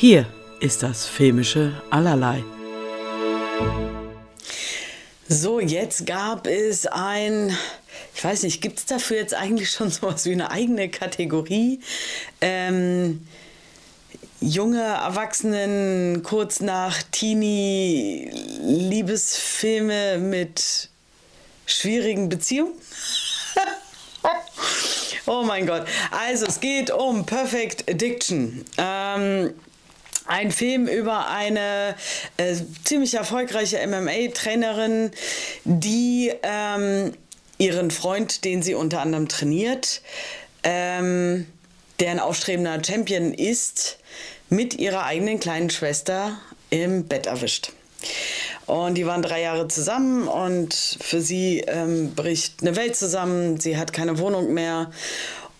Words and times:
Hier 0.00 0.24
ist 0.60 0.82
das 0.82 1.04
filmische 1.04 1.74
Allerlei. 1.90 2.42
So, 5.28 5.60
jetzt 5.60 6.06
gab 6.06 6.46
es 6.46 6.86
ein, 6.86 7.54
ich 8.14 8.24
weiß 8.24 8.44
nicht, 8.44 8.62
gibt 8.62 8.78
es 8.78 8.86
dafür 8.86 9.18
jetzt 9.18 9.34
eigentlich 9.34 9.70
schon 9.70 9.90
sowas 9.90 10.24
wie 10.24 10.32
eine 10.32 10.50
eigene 10.50 10.88
Kategorie? 10.88 11.80
Ähm, 12.40 13.26
junge 14.40 14.80
Erwachsenen 14.80 16.22
kurz 16.22 16.60
nach 16.60 17.02
Teenie 17.12 18.30
Liebesfilme 18.62 20.16
mit 20.16 20.88
schwierigen 21.66 22.30
Beziehungen? 22.30 22.72
oh 25.26 25.42
mein 25.42 25.66
Gott. 25.66 25.84
Also 26.10 26.46
es 26.46 26.58
geht 26.58 26.90
um 26.90 27.26
Perfect 27.26 27.90
Addiction. 27.90 28.64
Ähm, 28.78 29.52
ein 30.26 30.50
Film 30.50 30.86
über 30.86 31.28
eine 31.28 31.94
äh, 32.36 32.54
ziemlich 32.84 33.14
erfolgreiche 33.14 33.78
MMA-Trainerin, 33.86 35.10
die 35.64 36.32
ähm, 36.42 37.12
ihren 37.58 37.90
Freund, 37.90 38.44
den 38.44 38.62
sie 38.62 38.74
unter 38.74 39.00
anderem 39.00 39.28
trainiert, 39.28 40.02
ähm, 40.62 41.46
der 41.98 42.10
ein 42.10 42.20
aufstrebender 42.20 42.82
Champion 42.84 43.34
ist, 43.34 43.98
mit 44.48 44.74
ihrer 44.74 45.04
eigenen 45.04 45.38
kleinen 45.38 45.70
Schwester 45.70 46.38
im 46.70 47.04
Bett 47.06 47.26
erwischt. 47.26 47.72
Und 48.66 48.94
die 48.94 49.06
waren 49.06 49.22
drei 49.22 49.42
Jahre 49.42 49.68
zusammen 49.68 50.28
und 50.28 50.74
für 51.00 51.20
sie 51.20 51.64
ähm, 51.66 52.14
bricht 52.14 52.62
eine 52.62 52.76
Welt 52.76 52.96
zusammen. 52.96 53.58
Sie 53.58 53.76
hat 53.76 53.92
keine 53.92 54.18
Wohnung 54.18 54.54
mehr 54.54 54.90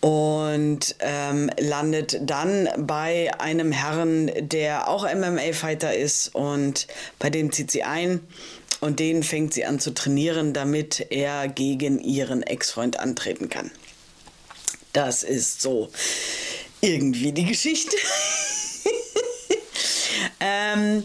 und 0.01 0.95
ähm, 0.99 1.49
landet 1.59 2.19
dann 2.23 2.67
bei 2.77 3.31
einem 3.39 3.71
Herrn, 3.71 4.31
der 4.39 4.87
auch 4.87 5.03
MMA-Fighter 5.03 5.95
ist 5.95 6.33
und 6.33 6.87
bei 7.19 7.29
dem 7.29 7.51
zieht 7.51 7.71
sie 7.71 7.83
ein 7.83 8.19
und 8.79 8.99
den 8.99 9.21
fängt 9.21 9.53
sie 9.53 9.63
an 9.63 9.79
zu 9.79 9.93
trainieren, 9.93 10.53
damit 10.53 11.05
er 11.11 11.47
gegen 11.47 11.99
ihren 11.99 12.41
Ex-Freund 12.41 12.99
antreten 12.99 13.47
kann. 13.47 13.69
Das 14.91 15.23
ist 15.23 15.61
so 15.61 15.89
irgendwie 16.81 17.31
die 17.31 17.45
Geschichte. 17.45 17.95
ähm, 20.39 21.03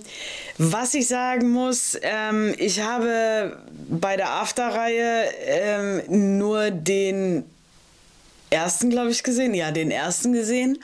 was 0.56 0.94
ich 0.94 1.06
sagen 1.06 1.50
muss, 1.50 1.98
ähm, 2.00 2.54
ich 2.56 2.80
habe 2.80 3.58
bei 3.90 4.16
der 4.16 4.30
After-Reihe 4.30 5.26
ähm, 5.44 6.38
nur 6.38 6.70
den 6.70 7.44
ersten, 8.56 8.90
glaube 8.90 9.10
ich, 9.10 9.22
gesehen. 9.22 9.54
Ja, 9.54 9.70
den 9.70 9.90
ersten 9.90 10.32
gesehen. 10.32 10.78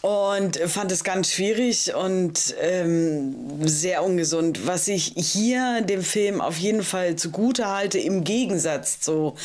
Und 0.00 0.56
fand 0.56 0.90
es 0.90 1.04
ganz 1.04 1.30
schwierig 1.30 1.94
und 1.94 2.56
ähm, 2.60 3.68
sehr 3.68 4.02
ungesund. 4.02 4.66
Was 4.66 4.88
ich 4.88 5.12
hier 5.14 5.80
dem 5.82 6.02
Film 6.02 6.40
auf 6.40 6.56
jeden 6.56 6.82
Fall 6.82 7.14
zugute 7.14 7.68
halte, 7.68 8.00
im 8.00 8.24
Gegensatz 8.24 8.98
zu 8.98 9.36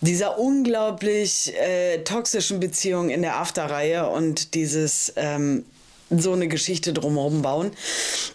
dieser 0.00 0.38
unglaublich 0.38 1.52
äh, 1.54 1.98
toxischen 1.98 2.58
Beziehung 2.58 3.08
in 3.10 3.22
der 3.22 3.36
After-Reihe 3.36 4.08
und 4.08 4.54
dieses 4.54 5.12
ähm, 5.14 5.64
so 6.10 6.32
eine 6.32 6.48
Geschichte 6.48 6.92
drumherum 6.92 7.42
bauen, 7.42 7.70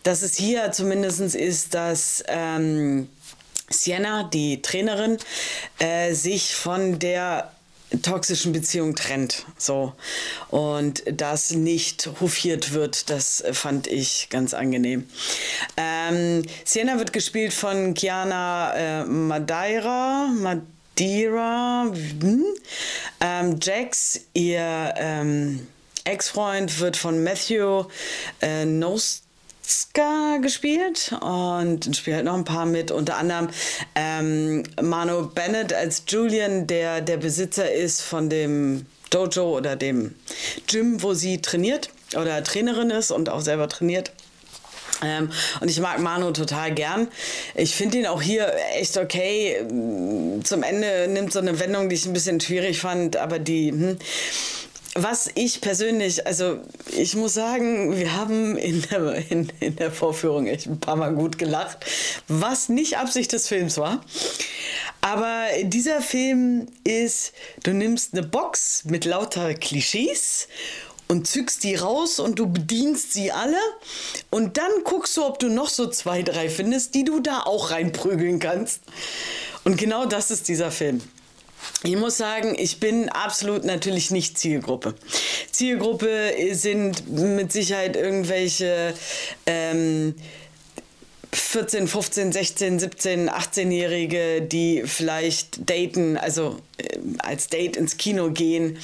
dass 0.04 0.22
es 0.22 0.36
hier 0.36 0.72
zumindest 0.72 1.36
ist, 1.36 1.74
dass 1.74 2.24
ähm, 2.28 3.10
Sienna, 3.70 4.24
die 4.24 4.62
Trainerin, 4.62 5.18
äh, 5.80 6.14
sich 6.14 6.56
von 6.56 7.00
der 7.00 7.52
toxischen 8.02 8.54
Beziehung 8.54 8.96
trennt. 8.96 9.46
So. 9.58 9.94
Und 10.50 11.04
das 11.12 11.52
nicht 11.52 12.10
hofiert 12.20 12.74
wird, 12.74 13.10
das 13.10 13.44
fand 13.52 13.88
ich 13.88 14.28
ganz 14.30 14.54
angenehm. 14.54 15.08
Ähm, 15.78 16.44
Sienna 16.66 16.98
wird 16.98 17.14
gespielt 17.14 17.54
von 17.54 17.94
Kiana 17.94 18.74
äh, 18.76 19.06
Madeira. 19.06 20.28
Madeira. 20.28 21.92
Hm? 22.22 22.46
Ähm, 23.22 23.60
Jax, 23.62 24.22
ihr 24.34 24.94
ähm, 24.98 25.68
Ex-Freund, 26.04 26.80
wird 26.80 26.98
von 26.98 27.24
Matthew 27.24 27.86
äh, 28.42 28.66
Nost 28.66 29.24
Ska 29.70 30.38
gespielt 30.38 31.14
und 31.22 31.96
spielt 31.96 32.16
halt 32.16 32.26
noch 32.26 32.34
ein 32.34 32.44
paar 32.44 32.66
mit, 32.66 32.90
unter 32.90 33.18
anderem 33.18 33.50
ähm, 33.94 34.64
Mano 34.82 35.28
Bennett 35.28 35.74
als 35.74 36.04
Julian, 36.08 36.66
der 36.66 37.02
der 37.02 37.18
Besitzer 37.18 37.72
ist 37.72 38.02
von 38.02 38.30
dem 38.30 38.88
Dojo 39.12 39.58
oder 39.58 39.76
dem 39.76 40.16
Gym, 40.68 41.04
wo 41.04 41.14
sie 41.14 41.40
trainiert 41.42 41.90
oder 42.16 42.44
Trainerin 42.44 42.90
ist 42.90 43.12
und 43.12 43.30
auch 43.30 43.42
selber 43.42 43.70
trainiert. 43.70 44.12
Ähm, 45.04 45.32
und 45.62 45.70
ich 45.70 45.80
mag 45.80 46.00
Manu 46.00 46.32
total 46.32 46.74
gern. 46.74 47.08
Ich 47.56 47.76
finde 47.76 48.00
ihn 48.00 48.06
auch 48.08 48.22
hier 48.22 48.52
echt 48.76 48.98
okay. 48.98 49.64
Zum 50.44 50.64
Ende 50.64 51.08
nimmt 51.08 51.32
so 51.32 51.40
eine 51.40 51.60
Wendung, 51.60 51.90
die 51.90 51.96
ich 51.96 52.06
ein 52.06 52.14
bisschen 52.14 52.40
schwierig 52.40 52.80
fand, 52.80 53.18
aber 53.18 53.40
die. 53.40 53.72
Hm, 53.72 53.98
was 55.04 55.30
ich 55.36 55.62
persönlich, 55.62 56.26
also 56.28 56.60
ich 56.92 57.16
muss 57.16 57.34
sagen, 57.34 57.98
wir 57.98 58.16
haben 58.16 58.58
in 58.58 58.82
der, 58.84 59.32
in, 59.32 59.52
in 59.60 59.76
der 59.76 59.92
Vorführung 59.92 60.48
echt 60.48 60.68
ein 60.68 60.80
paar 60.80 60.96
Mal 60.96 61.14
gut 61.14 61.38
gelacht, 61.38 61.86
was 62.28 62.70
nicht 62.70 62.98
Absicht 62.98 63.32
des 63.34 63.48
Films 63.48 63.78
war. 63.78 64.04
Aber 65.02 65.46
dieser 65.64 66.02
Film 66.02 66.68
ist, 66.84 67.34
du 67.64 67.72
nimmst 67.72 68.14
eine 68.14 68.24
Box 68.24 68.86
mit 68.86 69.06
lauter 69.06 69.54
Klischees 69.54 70.48
und 71.08 71.28
zückst 71.28 71.64
die 71.64 71.76
raus 71.76 72.20
und 72.20 72.38
du 72.38 72.48
bedienst 72.52 73.14
sie 73.14 73.32
alle 73.32 73.58
und 74.30 74.58
dann 74.58 74.72
guckst 74.84 75.18
du, 75.18 75.26
ob 75.26 75.40
du 75.40 75.50
noch 75.50 75.70
so 75.70 75.88
zwei, 75.88 76.22
drei 76.22 76.50
findest, 76.50 76.94
die 76.96 77.04
du 77.04 77.20
da 77.20 77.42
auch 77.44 77.72
reinprügeln 77.72 78.40
kannst. 78.40 78.82
Und 79.64 79.78
genau 79.78 80.06
das 80.06 80.32
ist 80.32 80.48
dieser 80.48 80.72
Film. 80.72 81.02
Ich 81.84 81.96
muss 81.96 82.18
sagen, 82.18 82.56
ich 82.58 82.82
bin 82.82 83.08
absolut 83.08 83.64
natürlich 83.64 84.12
nicht 84.12 84.38
Zielgruppe. 84.38 84.96
Zielgruppe 85.50 86.34
sind 86.52 87.10
mit 87.10 87.54
Sicherheit 87.54 87.96
irgendwelche 87.96 88.94
ähm, 89.46 90.14
14, 91.32 91.88
15, 91.88 92.32
16, 92.32 92.80
17, 92.80 93.30
18-Jährige, 93.30 94.42
die 94.42 94.84
vielleicht 94.86 95.70
daten, 95.70 96.18
also 96.18 96.58
äh, 96.78 96.98
als 97.20 97.48
Date 97.48 97.78
ins 97.78 97.98
Kino 97.98 98.32
gehen. 98.32 98.78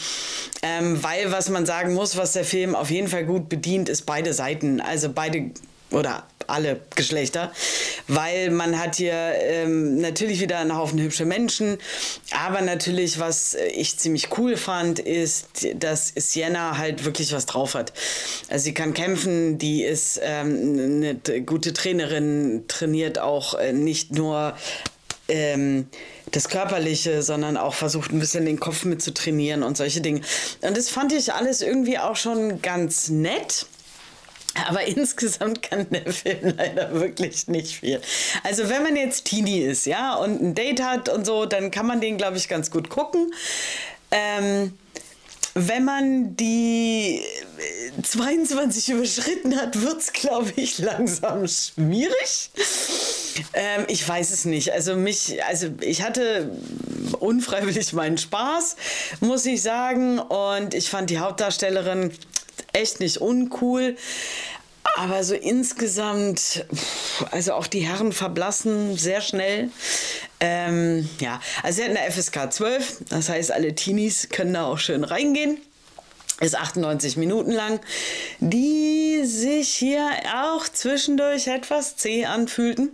Ähm, 0.62 1.04
weil, 1.04 1.32
was 1.32 1.50
man 1.50 1.66
sagen 1.66 1.94
muss, 1.94 2.16
was 2.16 2.34
der 2.34 2.46
Film 2.46 2.76
auf 2.76 2.92
jeden 2.92 3.08
Fall 3.08 3.26
gut 3.26 3.50
bedient, 3.50 3.90
ist 3.90 4.04
beide 4.04 4.34
Seiten. 4.34 4.80
Also 4.80 5.12
beide 5.12 5.52
oder 5.92 6.28
alle 6.48 6.80
Geschlechter, 6.96 7.52
weil 8.08 8.52
man 8.52 8.80
hat 8.80 8.96
hier 8.96 9.14
ähm, 9.14 10.00
natürlich 10.00 10.42
wieder 10.42 10.60
einen 10.60 10.76
Haufen 10.76 11.00
hübsche 11.00 11.26
Menschen, 11.26 11.78
aber 12.32 12.62
natürlich, 12.62 13.20
was 13.20 13.56
ich 13.74 13.98
ziemlich 13.98 14.38
cool 14.38 14.58
fand, 14.58 15.00
ist, 15.00 15.68
dass 15.76 16.14
Sienna 16.16 16.78
halt 16.78 17.06
wirklich 17.06 17.34
was 17.34 17.46
drauf 17.46 17.74
hat. 17.74 17.94
Also 18.50 18.66
sie 18.66 18.74
kann 18.74 18.94
kämpfen, 18.94 19.58
die 19.58 19.84
ist 19.84 20.20
ähm, 20.24 21.18
eine 21.26 21.42
gute 21.42 21.74
Trainerin, 21.74 22.66
trainiert 22.68 23.20
auch 23.20 23.56
äh, 23.56 23.74
nicht 23.74 24.14
nur 24.14 24.56
ähm, 25.28 25.88
das 26.32 26.50
Körperliche, 26.50 27.22
sondern 27.22 27.58
auch 27.58 27.74
versucht 27.74 28.12
ein 28.12 28.20
bisschen 28.20 28.46
den 28.46 28.60
Kopf 28.60 28.86
mit 28.86 29.02
zu 29.02 29.14
trainieren 29.14 29.64
und 29.64 29.78
solche 29.78 30.02
Dinge. 30.02 30.22
Und 30.62 30.78
das 30.78 30.90
fand 30.90 31.14
ich 31.14 31.34
alles 31.34 31.62
irgendwie 31.62 31.98
auch 31.98 32.16
schon 32.16 32.62
ganz 32.62 33.10
nett. 33.10 33.68
Aber 34.68 34.84
insgesamt 34.88 35.62
kann 35.62 35.88
der 35.90 36.12
Film 36.12 36.56
leider 36.58 36.94
wirklich 36.94 37.48
nicht 37.48 37.80
viel. 37.80 38.02
Also 38.44 38.70
wenn 38.70 38.84
man 38.84 38.96
jetzt 38.96 39.26
Teenie 39.26 39.62
ist, 39.62 39.86
ja, 39.86 40.16
und 40.16 40.42
ein 40.42 40.56
Date 40.56 40.82
hat 40.82 41.10
und 41.10 41.26
so, 41.26 41.46
dann 41.46 41.72
kann 41.72 41.86
man 41.86 42.02
den, 42.02 42.18
glaube 42.18 42.38
ich, 42.38 42.48
ganz 42.48 42.72
gut 42.72 42.90
gucken. 42.90 43.32
Ähm, 44.12 44.74
wenn 45.58 45.86
man 45.86 46.36
die 46.36 47.22
22 48.04 48.90
überschritten 48.90 49.56
hat, 49.56 49.82
wird 49.82 50.02
es, 50.02 50.12
glaube 50.12 50.52
ich, 50.58 50.80
langsam 50.80 51.48
schwierig. 51.48 52.52
Ähm, 53.54 53.86
ich 53.88 54.08
weiß 54.08 54.32
es 54.32 54.44
nicht. 54.44 54.74
Also 54.74 54.98
mich, 54.98 55.42
also 55.46 55.68
ich 55.80 56.02
hatte 56.02 56.52
unfreiwillig 57.20 57.94
meinen 57.94 58.18
Spaß, 58.18 58.76
muss 59.22 59.46
ich 59.46 59.62
sagen. 59.62 60.20
Und 60.20 60.74
ich 60.74 60.90
fand 60.90 61.10
die 61.10 61.20
Hauptdarstellerin 61.20 62.12
echt 62.76 63.00
nicht 63.00 63.18
uncool. 63.18 63.96
Aber 64.98 65.24
so 65.24 65.34
insgesamt, 65.34 66.66
also 67.32 67.54
auch 67.54 67.68
die 67.68 67.82
Herren 67.82 68.14
verblassen 68.14 68.98
sehr 68.98 69.20
schnell. 69.20 69.70
Ähm, 70.40 71.10
ja, 71.20 71.42
also 71.64 71.78
sie 71.78 71.90
hat 71.90 71.98
eine 71.98 72.12
FSK 72.12 72.54
12, 72.54 72.98
das 73.10 73.30
heißt, 73.30 73.52
alle 73.52 73.76
Teenies 73.76 74.30
können 74.30 74.54
da 74.54 74.66
auch 74.66 74.78
schön 74.78 75.04
reingehen. 75.04 75.58
Ist 76.40 76.56
98 76.56 77.18
Minuten 77.18 77.52
lang, 77.52 77.80
die 78.40 79.24
sich 79.26 79.70
hier 79.70 80.06
auch 80.36 80.68
zwischendurch 80.68 81.48
etwas 81.48 81.96
zäh 81.96 82.26
anfühlten. 82.26 82.92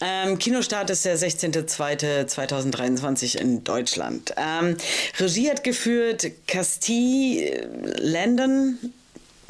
Ähm, 0.00 0.38
Kinostart 0.38 0.90
ist 0.90 1.04
der 1.04 1.18
16.02.2023 1.18 3.36
in 3.36 3.64
Deutschland. 3.64 4.32
Ähm, 4.36 4.76
Regie 5.18 5.50
hat 5.50 5.64
geführt 5.64 6.30
Castille 6.46 7.68
Landon, 7.98 8.78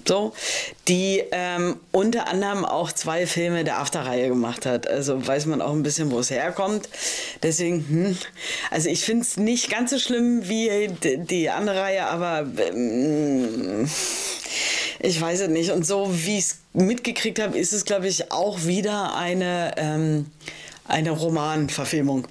so, 0.06 0.32
die 0.88 1.22
ähm, 1.32 1.76
unter 1.92 2.28
anderem 2.28 2.64
auch 2.64 2.92
zwei 2.92 3.26
Filme 3.26 3.62
der 3.62 3.78
After-Reihe 3.78 4.28
gemacht 4.28 4.64
hat. 4.64 4.88
Also 4.88 5.26
weiß 5.26 5.44
man 5.46 5.60
auch 5.60 5.72
ein 5.72 5.82
bisschen, 5.82 6.10
wo 6.10 6.18
es 6.18 6.30
herkommt. 6.30 6.88
Deswegen, 7.42 7.86
hm, 7.86 8.16
also 8.70 8.88
ich 8.88 9.04
finde 9.04 9.22
es 9.22 9.36
nicht 9.36 9.70
ganz 9.70 9.90
so 9.90 9.98
schlimm 9.98 10.48
wie 10.48 10.88
die 11.02 11.50
andere 11.50 11.78
Reihe, 11.78 12.06
aber 12.06 12.46
ähm, 12.72 13.86
ich 15.00 15.20
weiß 15.20 15.40
es 15.40 15.48
nicht. 15.48 15.70
Und 15.70 15.86
so 15.86 16.08
wie 16.12 16.38
ich 16.38 16.44
es 16.44 16.58
mitgekriegt 16.72 17.40
habe, 17.40 17.58
ist 17.58 17.72
es, 17.72 17.84
glaube 17.84 18.08
ich, 18.08 18.32
auch 18.32 18.64
wieder 18.64 19.14
eine, 19.16 19.74
ähm, 19.76 20.26
eine 20.86 21.10
Romanverfilmung 21.10 22.26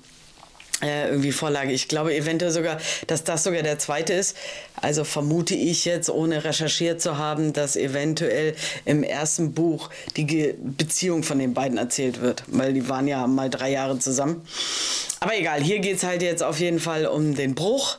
äh, 0.81 1.09
irgendwie 1.09 1.31
Vorlage. 1.31 1.71
Ich 1.71 1.87
glaube 1.87 2.15
eventuell 2.15 2.51
sogar, 2.51 2.77
dass 3.07 3.23
das 3.23 3.43
sogar 3.43 3.63
der 3.63 3.79
zweite 3.79 4.13
ist. 4.13 4.37
Also 4.79 5.03
vermute 5.03 5.55
ich 5.55 5.85
jetzt, 5.85 6.09
ohne 6.09 6.43
recherchiert 6.43 7.01
zu 7.01 7.17
haben, 7.17 7.51
dass 7.53 7.75
eventuell 7.75 8.55
im 8.85 9.01
ersten 9.01 9.53
Buch 9.53 9.89
die 10.15 10.53
Beziehung 10.59 11.23
von 11.23 11.39
den 11.39 11.53
beiden 11.53 11.77
erzählt 11.77 12.21
wird, 12.21 12.43
weil 12.47 12.73
die 12.73 12.87
waren 12.89 13.07
ja 13.07 13.25
mal 13.25 13.49
drei 13.49 13.71
Jahre 13.71 13.97
zusammen. 13.97 14.43
Aber 15.19 15.35
egal, 15.35 15.63
hier 15.63 15.79
geht 15.79 15.97
es 15.97 16.03
halt 16.03 16.21
jetzt 16.21 16.43
auf 16.43 16.59
jeden 16.59 16.79
Fall 16.79 17.07
um 17.07 17.33
den 17.33 17.55
Bruch 17.55 17.97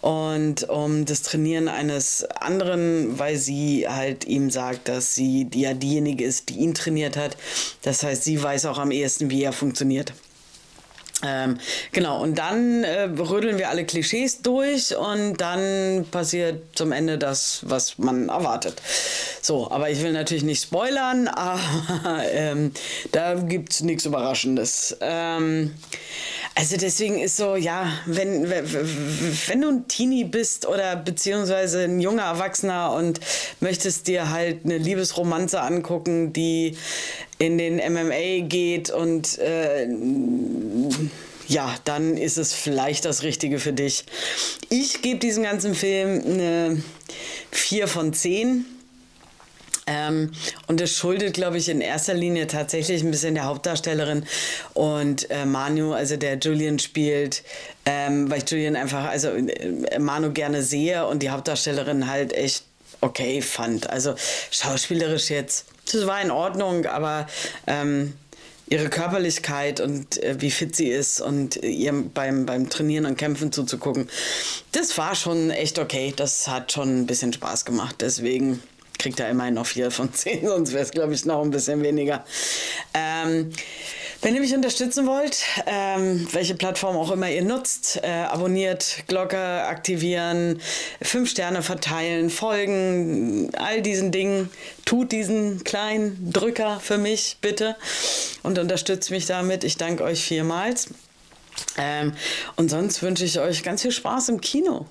und 0.00 0.68
um 0.68 1.04
das 1.04 1.22
Trainieren 1.22 1.68
eines 1.68 2.24
anderen, 2.24 3.18
weil 3.18 3.36
sie 3.36 3.86
halt 3.88 4.24
ihm 4.24 4.50
sagt, 4.50 4.88
dass 4.88 5.14
sie 5.14 5.48
ja 5.54 5.74
diejenige 5.74 6.24
ist, 6.24 6.48
die 6.48 6.58
ihn 6.58 6.74
trainiert 6.74 7.16
hat. 7.16 7.36
Das 7.82 8.02
heißt, 8.02 8.24
sie 8.24 8.42
weiß 8.42 8.66
auch 8.66 8.78
am 8.78 8.90
ehesten, 8.90 9.30
wie 9.30 9.42
er 9.42 9.52
funktioniert. 9.52 10.12
Ähm, 11.22 11.58
genau, 11.92 12.22
und 12.22 12.38
dann 12.38 12.82
äh, 12.82 13.02
rödeln 13.02 13.58
wir 13.58 13.68
alle 13.68 13.84
Klischees 13.84 14.40
durch 14.40 14.96
und 14.96 15.36
dann 15.38 16.06
passiert 16.10 16.62
zum 16.74 16.92
Ende 16.92 17.18
das, 17.18 17.60
was 17.66 17.98
man 17.98 18.30
erwartet. 18.30 18.80
So, 19.42 19.70
aber 19.70 19.90
ich 19.90 20.02
will 20.02 20.12
natürlich 20.12 20.44
nicht 20.44 20.62
spoilern, 20.62 21.28
aber 21.36 21.60
ähm, 22.32 22.72
da 23.12 23.34
gibt 23.34 23.72
es 23.72 23.80
nichts 23.82 24.06
Überraschendes. 24.06 24.96
Ähm, 25.02 25.74
also 26.60 26.76
deswegen 26.76 27.18
ist 27.18 27.38
so, 27.38 27.56
ja, 27.56 27.90
wenn, 28.04 28.50
wenn 28.50 29.60
du 29.62 29.68
ein 29.70 29.88
Teenie 29.88 30.24
bist 30.24 30.66
oder 30.66 30.94
beziehungsweise 30.94 31.84
ein 31.84 32.00
junger 32.00 32.24
Erwachsener 32.24 32.92
und 32.92 33.18
möchtest 33.60 34.08
dir 34.08 34.28
halt 34.28 34.66
eine 34.66 34.76
Liebesromanze 34.76 35.62
angucken, 35.62 36.34
die 36.34 36.76
in 37.38 37.56
den 37.56 37.76
MMA 37.76 38.46
geht 38.46 38.90
und 38.90 39.38
äh, 39.38 39.88
ja, 41.48 41.74
dann 41.84 42.18
ist 42.18 42.36
es 42.36 42.52
vielleicht 42.52 43.06
das 43.06 43.22
Richtige 43.22 43.58
für 43.58 43.72
dich. 43.72 44.04
Ich 44.68 45.00
gebe 45.00 45.18
diesem 45.18 45.44
ganzen 45.44 45.74
Film 45.74 46.22
eine 46.26 46.82
4 47.52 47.88
von 47.88 48.12
10. 48.12 48.66
Ähm, 49.90 50.30
und 50.68 50.80
das 50.80 50.92
schuldet, 50.92 51.34
glaube 51.34 51.58
ich, 51.58 51.68
in 51.68 51.80
erster 51.80 52.14
Linie 52.14 52.46
tatsächlich 52.46 53.02
ein 53.02 53.10
bisschen 53.10 53.34
der 53.34 53.46
Hauptdarstellerin 53.46 54.24
und 54.72 55.28
äh, 55.30 55.44
Manu, 55.44 55.92
also 55.94 56.16
der 56.16 56.38
Julian 56.38 56.78
spielt, 56.78 57.42
ähm, 57.86 58.30
weil 58.30 58.38
ich 58.38 58.48
Julian 58.48 58.76
einfach, 58.76 59.06
also 59.06 59.30
äh, 59.30 59.98
Manu 59.98 60.30
gerne 60.30 60.62
sehe 60.62 61.04
und 61.08 61.24
die 61.24 61.30
Hauptdarstellerin 61.30 62.08
halt 62.08 62.32
echt 62.32 62.62
okay 63.00 63.42
fand. 63.42 63.90
Also 63.90 64.14
schauspielerisch 64.52 65.28
jetzt, 65.28 65.66
das 65.90 66.06
war 66.06 66.22
in 66.22 66.30
Ordnung, 66.30 66.86
aber 66.86 67.26
ähm, 67.66 68.12
ihre 68.68 68.90
Körperlichkeit 68.90 69.80
und 69.80 70.22
äh, 70.22 70.40
wie 70.40 70.52
fit 70.52 70.76
sie 70.76 70.90
ist 70.90 71.20
und 71.20 71.56
ihr 71.56 71.92
beim, 72.14 72.46
beim 72.46 72.70
Trainieren 72.70 73.06
und 73.06 73.18
Kämpfen 73.18 73.50
zuzugucken, 73.50 74.08
das 74.70 74.96
war 74.96 75.16
schon 75.16 75.50
echt 75.50 75.80
okay. 75.80 76.14
Das 76.14 76.46
hat 76.46 76.70
schon 76.70 77.00
ein 77.00 77.06
bisschen 77.06 77.32
Spaß 77.32 77.64
gemacht. 77.64 77.96
Deswegen 77.98 78.62
kriegt 79.00 79.18
er 79.18 79.30
immerhin 79.30 79.54
noch 79.54 79.66
4 79.66 79.90
von 79.90 80.12
10, 80.12 80.46
sonst 80.46 80.72
wäre 80.72 80.84
es, 80.84 80.90
glaube 80.90 81.14
ich, 81.14 81.24
noch 81.24 81.42
ein 81.42 81.50
bisschen 81.50 81.82
weniger. 81.82 82.24
Ähm, 82.94 83.50
wenn 84.22 84.34
ihr 84.34 84.42
mich 84.42 84.54
unterstützen 84.54 85.06
wollt, 85.06 85.42
ähm, 85.64 86.28
welche 86.32 86.54
Plattform 86.54 86.94
auch 86.96 87.10
immer 87.10 87.30
ihr 87.30 87.42
nutzt, 87.42 87.98
äh, 88.02 88.08
abonniert, 88.08 89.04
Glocke 89.08 89.38
aktivieren, 89.38 90.60
fünf 91.00 91.30
Sterne 91.30 91.62
verteilen, 91.62 92.28
folgen, 92.28 93.50
all 93.56 93.80
diesen 93.80 94.12
Dingen, 94.12 94.50
tut 94.84 95.12
diesen 95.12 95.64
kleinen 95.64 96.30
Drücker 96.30 96.80
für 96.80 96.98
mich 96.98 97.38
bitte 97.40 97.76
und 98.42 98.58
unterstützt 98.58 99.10
mich 99.10 99.24
damit. 99.24 99.64
Ich 99.64 99.78
danke 99.78 100.04
euch 100.04 100.22
vielmals. 100.22 100.88
Ähm, 101.78 102.12
und 102.56 102.68
sonst 102.68 103.02
wünsche 103.02 103.24
ich 103.24 103.40
euch 103.40 103.62
ganz 103.62 103.80
viel 103.80 103.92
Spaß 103.92 104.28
im 104.28 104.42
Kino. 104.42 104.86